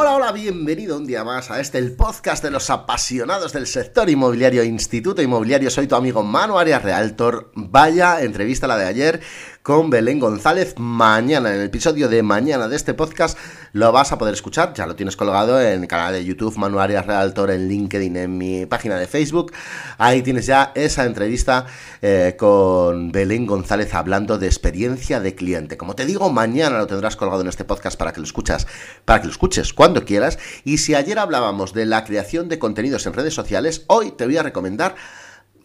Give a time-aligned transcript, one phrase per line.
[0.00, 4.08] Hola, hola, bienvenido un día más a este, el podcast de los apasionados del sector
[4.08, 5.70] inmobiliario, Instituto Inmobiliario.
[5.70, 7.50] Soy tu amigo Manu Arias Realtor.
[7.56, 9.20] Vaya entrevista la de ayer
[9.62, 10.74] con Belén González.
[10.78, 13.38] Mañana, en el episodio de mañana de este podcast,
[13.72, 14.72] lo vas a poder escuchar.
[14.74, 18.38] Ya lo tienes colgado en el canal de YouTube Manu Arias Realtor, en LinkedIn, en
[18.38, 19.52] mi página de Facebook.
[19.98, 21.66] Ahí tienes ya esa entrevista
[22.02, 25.76] eh, con Belén González hablando de experiencia de cliente.
[25.76, 28.66] Como te digo, mañana lo tendrás colgado en este podcast para que lo escuchas,
[29.04, 30.38] para que lo escuches cuando quieras.
[30.64, 34.36] Y si ayer hablábamos de la creación de contenidos en redes sociales, hoy te voy
[34.36, 34.94] a recomendar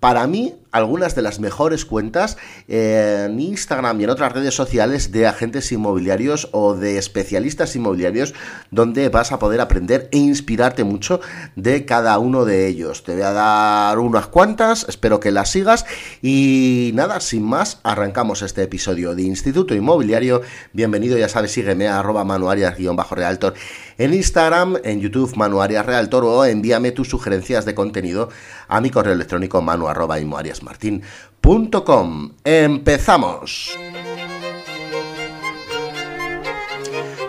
[0.00, 2.36] para mí, algunas de las mejores cuentas
[2.68, 8.34] eh, en Instagram y en otras redes sociales de agentes inmobiliarios o de especialistas inmobiliarios
[8.70, 11.20] donde vas a poder aprender e inspirarte mucho
[11.56, 13.04] de cada uno de ellos.
[13.04, 15.86] Te voy a dar unas cuantas, espero que las sigas
[16.22, 20.42] y nada, sin más, arrancamos este episodio de Instituto Inmobiliario.
[20.72, 23.54] Bienvenido, ya sabes, sígueme a arroba manuarias-realtor
[23.98, 28.28] en Instagram, en YouTube Manuarias Realtor o envíame tus sugerencias de contenido
[28.68, 30.18] a mi correo electrónico manu arroba
[32.44, 33.76] ¡Empezamos!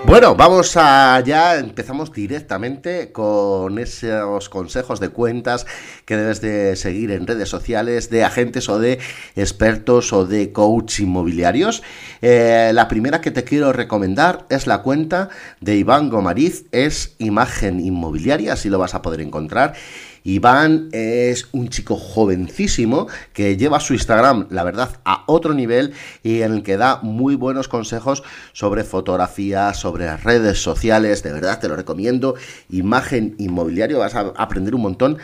[0.07, 5.65] Bueno, vamos allá, empezamos directamente con esos consejos de cuentas
[6.05, 8.99] que debes de seguir en redes sociales de agentes o de
[9.35, 11.83] expertos o de coach inmobiliarios.
[12.21, 15.27] Eh, la primera que te quiero recomendar es la cuenta
[15.59, 19.73] de Iván Gomariz, es Imagen Inmobiliaria, así lo vas a poder encontrar.
[20.27, 26.41] Iván es un chico jovencísimo que lleva su Instagram, la verdad, a otro nivel y
[26.41, 31.23] en el que da muy buenos consejos sobre fotografía, sobre redes sociales.
[31.23, 32.35] De verdad, te lo recomiendo.
[32.69, 35.17] Imagen inmobiliario, vas a aprender un montón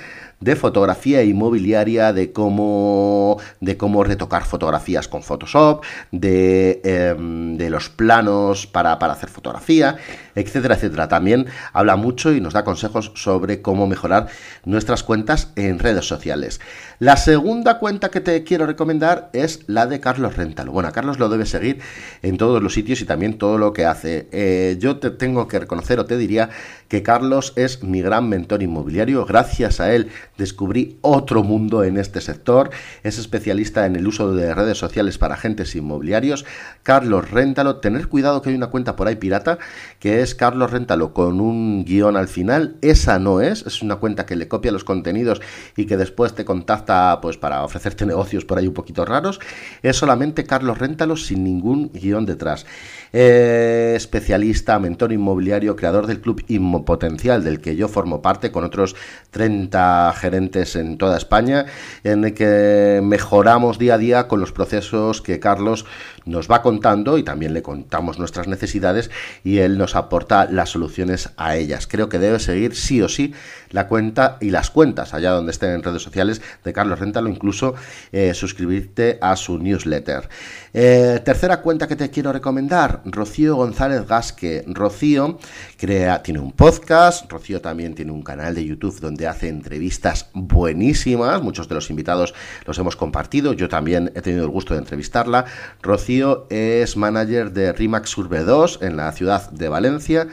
[0.44, 7.90] de fotografía inmobiliaria, de cómo, de cómo retocar fotografías con Photoshop, de, em, de los
[7.90, 9.98] planos para, para hacer fotografía,
[10.36, 11.08] etcétera, etcétera.
[11.08, 14.28] También habla mucho y nos da consejos sobre cómo mejorar
[14.66, 16.60] nuestras cuentas en redes sociales.
[17.00, 20.72] La segunda cuenta que te quiero recomendar es la de Carlos Rentalo.
[20.72, 21.80] Bueno, Carlos lo debes seguir
[22.22, 24.28] en todos los sitios y también todo lo que hace.
[24.32, 26.50] Eh, yo te tengo que reconocer o te diría
[26.88, 29.26] que Carlos es mi gran mentor inmobiliario.
[29.26, 32.70] Gracias a él descubrí otro mundo en este sector.
[33.04, 36.46] Es especialista en el uso de redes sociales para agentes inmobiliarios.
[36.84, 39.58] Carlos Réntalo, tener cuidado que hay una cuenta por ahí pirata
[40.00, 42.76] que es Carlos Réntalo con un guion al final.
[42.82, 45.42] Esa no es, es una cuenta que le copia los contenidos
[45.76, 49.40] y que después te contacta pues para ofrecerte negocios por ahí un poquito raros.
[49.82, 52.66] Es solamente Carlos Réntalo sin ningún guion detrás.
[53.12, 58.96] Eh, especialista, mentor inmobiliario, creador del club Inmopotencial, del que yo formo parte con otros
[59.32, 61.66] 30 gerentes en toda España,
[62.06, 65.86] en el que mejoramos día a día con los procesos que Carlos
[66.26, 69.12] nos va contando y también le contamos nuestras necesidades
[69.44, 71.88] y él nos aporta las soluciones a ellas.
[71.88, 73.34] Creo que debe seguir sí o sí
[73.70, 77.74] la cuenta y las cuentas allá donde estén en redes sociales de Carlos Rentalo, incluso
[78.12, 80.30] eh, suscribirte a su newsletter.
[80.74, 84.64] Eh, tercera cuenta que te quiero recomendar, Rocío González Gasque.
[84.68, 85.40] Rocío
[85.78, 91.42] crea, tiene un podcast, Rocío también tiene un canal de YouTube donde hace entrevistas buenísimas,
[91.42, 92.34] muchos de los invitados
[92.66, 95.46] los hemos compartido, yo también he tenido el gusto de entrevistarla.
[95.82, 96.13] Rocío
[96.50, 100.28] es manager de Rimax Urbe 2 en la ciudad de Valencia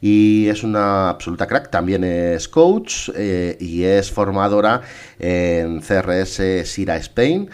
[0.00, 1.70] y es una absoluta crack.
[1.70, 4.82] También es coach eh, y es formadora
[5.18, 7.48] en CRS Sira Spain.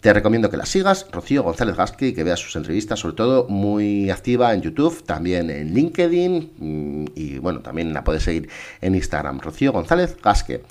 [0.00, 3.48] Te recomiendo que la sigas, Rocío González Gasque, y que veas sus entrevistas, sobre todo
[3.48, 8.48] muy activa en YouTube, también en LinkedIn mm, y bueno, también la puedes seguir
[8.80, 10.62] en Instagram, Rocío González Gasque.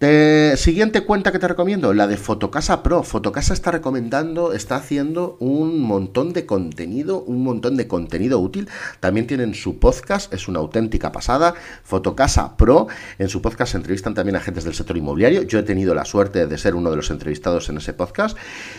[0.00, 3.02] Siguiente cuenta que te recomiendo, la de Fotocasa Pro.
[3.02, 8.66] Fotocasa está recomendando, está haciendo un montón de contenido, un montón de contenido útil.
[9.00, 11.52] También tienen su podcast, es una auténtica pasada.
[11.84, 12.88] Fotocasa Pro,
[13.18, 15.42] en su podcast se entrevistan también agentes del sector inmobiliario.
[15.42, 18.38] Yo he tenido la suerte de ser uno de los entrevistados en ese podcast.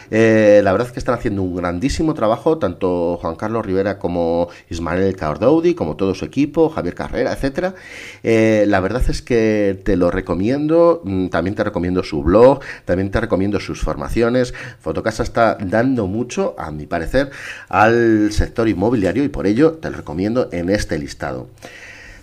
[0.09, 4.49] Eh, la verdad es que están haciendo un grandísimo trabajo, tanto Juan Carlos Rivera como
[4.71, 7.75] Ismael Cardoudi, como todo su equipo, Javier Carrera, etcétera.
[8.23, 13.21] Eh, la verdad es que te lo recomiendo también te recomiendo su blog, también te
[13.21, 14.53] recomiendo sus formaciones.
[14.79, 17.31] Fotocasa está dando mucho, a mi parecer,
[17.69, 21.47] al sector inmobiliario y por ello te lo recomiendo en este listado.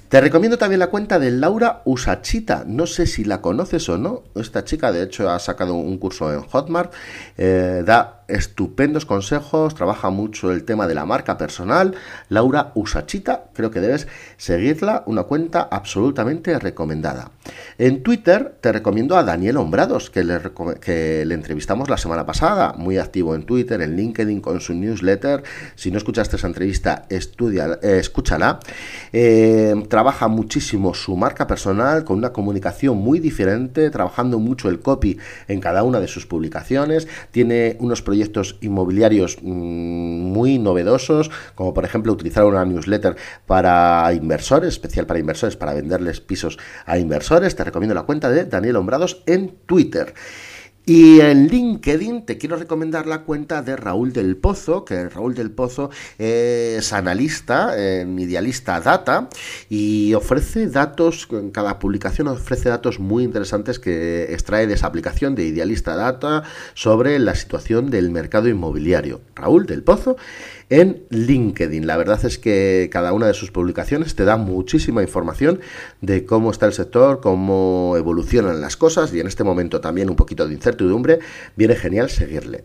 [0.09, 2.65] Te recomiendo también la cuenta de Laura Usachita.
[2.67, 4.23] No sé si la conoces o no.
[4.37, 6.95] Esta chica, de hecho, ha sacado un curso en Hotmart.
[7.37, 11.95] Eh, da estupendos consejos, trabaja mucho el tema de la marca personal.
[12.29, 17.31] Laura Usachita, creo que debes seguirla, una cuenta absolutamente recomendada.
[17.79, 20.41] En Twitter te recomiendo a Daniel Hombrados, que le,
[20.81, 25.43] que le entrevistamos la semana pasada, muy activo en Twitter, en LinkedIn con su newsletter.
[25.75, 28.61] Si no escuchaste esa entrevista, estudia, eh, escúchala.
[29.13, 35.19] Eh, trabaja muchísimo su marca personal con una comunicación muy diferente, trabajando mucho el copy
[35.49, 37.09] en cada una de sus publicaciones.
[37.31, 38.18] Tiene unos proyectos
[38.61, 43.17] inmobiliarios mm, muy novedosos, como por ejemplo utilizar una newsletter
[43.47, 47.57] para inversores, especial para inversores, para venderles pisos a inversores.
[47.57, 50.15] Te recomiendo la cuenta de Daniel Hombrados en Twitter.
[50.89, 55.51] Y en LinkedIn te quiero recomendar la cuenta de Raúl del Pozo, que Raúl del
[55.51, 59.29] Pozo es analista en Idealista Data
[59.69, 65.35] y ofrece datos, en cada publicación ofrece datos muy interesantes que extrae de esa aplicación
[65.35, 69.21] de Idealista Data sobre la situación del mercado inmobiliario.
[69.35, 70.17] Raúl del Pozo
[70.71, 71.87] en LinkedIn.
[71.87, 75.61] La verdad es que cada una de sus publicaciones te da muchísima información
[76.01, 80.17] de cómo está el sector, cómo evolucionan las cosas y en este momento también un
[80.17, 80.78] poquito de incertidumbre.
[81.57, 82.65] Viene genial seguirle.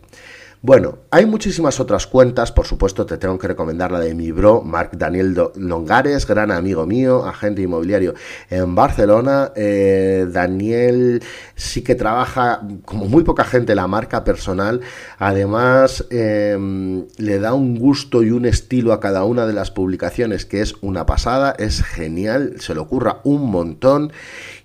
[0.66, 4.62] Bueno, hay muchísimas otras cuentas, por supuesto te tengo que recomendar la de mi bro,
[4.62, 8.14] Marc Daniel Longares, gran amigo mío, agente inmobiliario
[8.48, 9.52] en Barcelona.
[9.56, 11.22] Eh, Daniel
[11.54, 14.80] sí que trabaja como muy poca gente la marca personal,
[15.18, 20.46] además em, le da un gusto y un estilo a cada una de las publicaciones
[20.46, 24.14] que es una pasada, es genial, se le ocurra un montón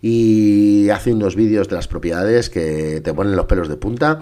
[0.01, 4.21] y hace unos vídeos de las propiedades que te ponen los pelos de punta.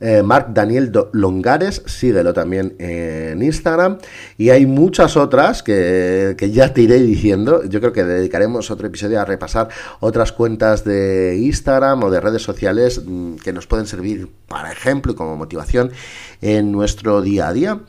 [0.00, 3.98] Eh, Marc Daniel Longares, síguelo también en Instagram.
[4.38, 7.64] Y hay muchas otras que, ya te iré diciendo.
[7.64, 9.68] Yo creo que dedicaremos otro episodio a repasar
[10.00, 15.12] otras cuentas de Instagram o de redes sociales mm, que nos pueden servir para ejemplo
[15.12, 15.90] y como motivación
[16.42, 17.80] en nuestro día a día.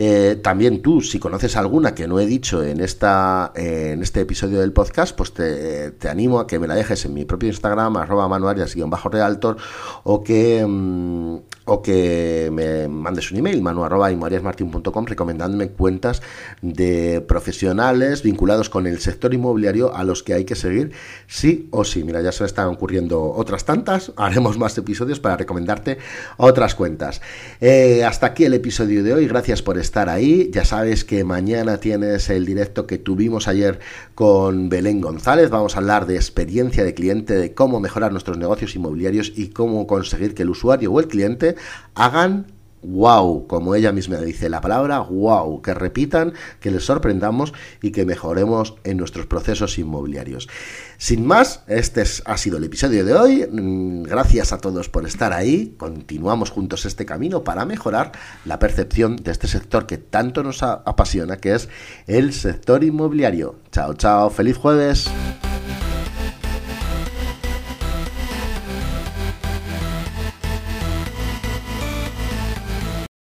[0.00, 4.60] Eh, también tú, si conoces alguna que no he dicho en, esta, en este episodio
[4.60, 8.28] del podcast, pues te, animo a que me la dejes en mi propio Instagram, arroba
[8.28, 9.56] manuarias-realtor,
[10.04, 10.64] o que...
[10.64, 16.22] Mm, o que me mandes un email, manu.imariasmartin.com, recomendándome cuentas
[16.62, 20.92] de profesionales vinculados con el sector inmobiliario a los que hay que seguir
[21.26, 22.04] sí o sí.
[22.04, 25.98] Mira, ya se están ocurriendo otras tantas, haremos más episodios para recomendarte
[26.38, 27.20] otras cuentas.
[27.60, 30.50] Eh, hasta aquí el episodio de hoy, gracias por estar ahí.
[30.52, 33.80] Ya sabes que mañana tienes el directo que tuvimos ayer
[34.14, 35.50] con Belén González.
[35.50, 39.86] Vamos a hablar de experiencia de cliente, de cómo mejorar nuestros negocios inmobiliarios y cómo
[39.86, 41.56] conseguir que el usuario o el cliente
[41.94, 42.46] hagan
[42.82, 47.52] wow, como ella misma dice la palabra wow, que repitan, que les sorprendamos
[47.82, 50.48] y que mejoremos en nuestros procesos inmobiliarios.
[50.96, 53.46] Sin más, este ha sido el episodio de hoy.
[53.50, 55.74] Mm, gracias a todos por estar ahí.
[55.76, 58.12] Continuamos juntos este camino para mejorar
[58.44, 61.68] la percepción de este sector que tanto nos apasiona, que es
[62.06, 63.56] el sector inmobiliario.
[63.70, 65.08] Chao, chao, feliz jueves.